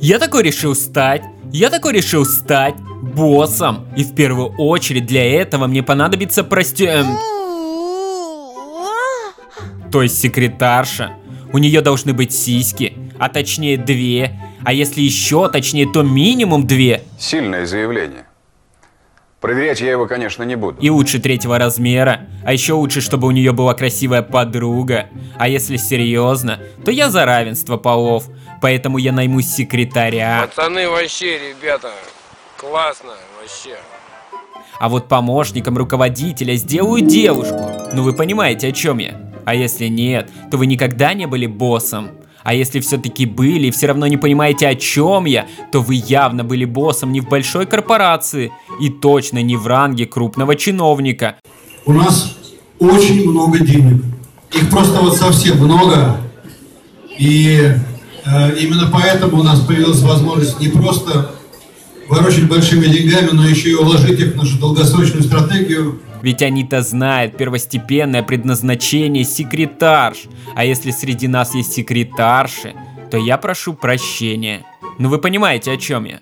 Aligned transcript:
Я 0.00 0.18
такой 0.20 0.44
решил 0.44 0.74
стать. 0.76 1.22
Я 1.52 1.70
такой 1.70 1.92
решил 1.92 2.24
стать 2.24 2.76
боссом. 3.02 3.88
И 3.96 4.04
в 4.04 4.14
первую 4.14 4.54
очередь 4.56 5.06
для 5.06 5.24
этого 5.40 5.66
мне 5.66 5.82
понадобится 5.82 6.44
прости... 6.44 6.84
эм, 6.84 7.18
то 9.90 10.02
есть 10.02 10.20
секретарша. 10.20 11.14
У 11.52 11.58
нее 11.58 11.80
должны 11.80 12.12
быть 12.12 12.32
сиськи, 12.32 12.92
а 13.18 13.28
точнее 13.28 13.76
две. 13.76 14.38
А 14.64 14.72
если 14.72 15.00
еще 15.00 15.48
точнее, 15.48 15.90
то 15.90 16.02
минимум 16.02 16.66
две. 16.66 17.02
Сильное 17.18 17.66
заявление. 17.66 18.27
Проверять 19.40 19.80
я 19.80 19.92
его, 19.92 20.06
конечно, 20.06 20.42
не 20.42 20.56
буду. 20.56 20.80
И 20.80 20.90
лучше 20.90 21.20
третьего 21.20 21.58
размера. 21.58 22.26
А 22.44 22.52
еще 22.52 22.72
лучше, 22.72 23.00
чтобы 23.00 23.28
у 23.28 23.30
нее 23.30 23.52
была 23.52 23.74
красивая 23.74 24.22
подруга. 24.22 25.08
А 25.36 25.48
если 25.48 25.76
серьезно, 25.76 26.58
то 26.84 26.90
я 26.90 27.08
за 27.08 27.24
равенство 27.24 27.76
полов. 27.76 28.24
Поэтому 28.60 28.98
я 28.98 29.12
найму 29.12 29.40
секретаря. 29.40 30.48
Пацаны 30.48 30.88
вообще, 30.88 31.38
ребята, 31.38 31.92
классно 32.56 33.12
вообще. 33.40 33.76
А 34.80 34.88
вот 34.88 35.06
помощником 35.06 35.76
руководителя 35.76 36.54
сделаю 36.56 37.02
девушку. 37.02 37.70
Ну 37.92 38.02
вы 38.02 38.14
понимаете, 38.14 38.68
о 38.68 38.72
чем 38.72 38.98
я. 38.98 39.20
А 39.44 39.54
если 39.54 39.86
нет, 39.86 40.30
то 40.50 40.56
вы 40.56 40.66
никогда 40.66 41.14
не 41.14 41.26
были 41.26 41.46
боссом. 41.46 42.10
А 42.42 42.54
если 42.54 42.80
все-таки 42.80 43.26
были 43.26 43.68
и 43.68 43.70
все 43.70 43.86
равно 43.88 44.06
не 44.06 44.16
понимаете, 44.16 44.68
о 44.68 44.74
чем 44.74 45.24
я, 45.24 45.46
то 45.72 45.80
вы 45.80 45.96
явно 45.96 46.44
были 46.44 46.64
боссом 46.64 47.12
не 47.12 47.20
в 47.20 47.28
большой 47.28 47.66
корпорации 47.66 48.52
и 48.80 48.88
точно 48.88 49.42
не 49.42 49.56
в 49.56 49.66
ранге 49.66 50.06
крупного 50.06 50.56
чиновника. 50.56 51.36
У 51.84 51.92
нас 51.92 52.36
очень 52.78 53.28
много 53.28 53.58
денег. 53.58 54.02
Их 54.52 54.70
просто 54.70 55.00
вот 55.00 55.16
совсем 55.16 55.58
много. 55.58 56.16
И 57.18 57.72
э, 58.24 58.56
именно 58.58 58.88
поэтому 58.92 59.40
у 59.40 59.42
нас 59.42 59.60
появилась 59.60 60.00
возможность 60.00 60.60
не 60.60 60.68
просто 60.68 61.32
ворочать 62.08 62.48
большими 62.48 62.86
деньгами, 62.86 63.30
но 63.32 63.46
еще 63.46 63.70
и 63.70 63.74
уложить 63.74 64.18
их 64.18 64.34
в 64.34 64.36
нашу 64.36 64.58
долгосрочную 64.58 65.22
стратегию 65.22 66.00
ведь 66.22 66.42
они-то 66.42 66.82
знают 66.82 67.36
первостепенное 67.36 68.22
предназначение 68.22 69.24
секретарш. 69.24 70.24
А 70.54 70.64
если 70.64 70.90
среди 70.90 71.28
нас 71.28 71.54
есть 71.54 71.72
секретарши, 71.72 72.74
то 73.10 73.16
я 73.16 73.38
прошу 73.38 73.74
прощения. 73.74 74.64
Ну 74.98 75.08
вы 75.08 75.18
понимаете, 75.18 75.72
о 75.72 75.76
чем 75.76 76.04
я? 76.04 76.20